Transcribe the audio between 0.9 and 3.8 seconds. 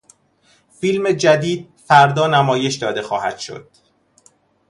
جدید فردا نمایش داده خواهدشد.